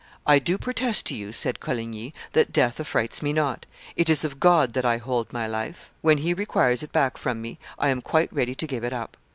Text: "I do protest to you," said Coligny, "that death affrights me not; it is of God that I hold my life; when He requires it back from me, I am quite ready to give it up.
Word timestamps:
"I 0.25 0.39
do 0.39 0.57
protest 0.57 1.05
to 1.05 1.15
you," 1.15 1.31
said 1.31 1.59
Coligny, 1.59 2.11
"that 2.31 2.51
death 2.51 2.79
affrights 2.79 3.21
me 3.21 3.33
not; 3.33 3.67
it 3.95 4.09
is 4.09 4.23
of 4.23 4.39
God 4.39 4.73
that 4.73 4.83
I 4.83 4.97
hold 4.97 5.31
my 5.31 5.45
life; 5.45 5.91
when 6.01 6.17
He 6.17 6.33
requires 6.33 6.81
it 6.81 6.91
back 6.91 7.17
from 7.19 7.39
me, 7.39 7.59
I 7.77 7.89
am 7.89 8.01
quite 8.01 8.33
ready 8.33 8.55
to 8.55 8.65
give 8.65 8.83
it 8.83 8.93
up. 8.93 9.15